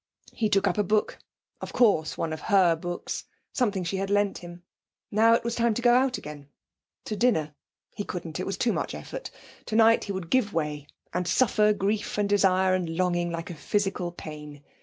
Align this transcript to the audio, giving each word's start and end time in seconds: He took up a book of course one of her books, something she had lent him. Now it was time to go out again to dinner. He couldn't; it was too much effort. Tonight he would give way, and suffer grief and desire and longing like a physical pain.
He 0.33 0.49
took 0.49 0.65
up 0.67 0.79
a 0.79 0.83
book 0.83 1.19
of 1.61 1.73
course 1.73 2.17
one 2.17 2.33
of 2.33 2.41
her 2.49 2.75
books, 2.75 3.25
something 3.53 3.83
she 3.83 3.97
had 3.97 4.09
lent 4.09 4.39
him. 4.39 4.63
Now 5.11 5.33
it 5.35 5.43
was 5.43 5.53
time 5.53 5.75
to 5.75 5.81
go 5.83 5.93
out 5.93 6.17
again 6.17 6.49
to 7.05 7.15
dinner. 7.15 7.53
He 7.93 8.03
couldn't; 8.03 8.39
it 8.39 8.47
was 8.47 8.57
too 8.57 8.73
much 8.73 8.95
effort. 8.95 9.29
Tonight 9.63 10.05
he 10.05 10.11
would 10.11 10.31
give 10.31 10.53
way, 10.55 10.87
and 11.13 11.27
suffer 11.27 11.71
grief 11.71 12.17
and 12.17 12.27
desire 12.27 12.73
and 12.73 12.97
longing 12.97 13.29
like 13.31 13.51
a 13.51 13.53
physical 13.53 14.11
pain. 14.11 14.63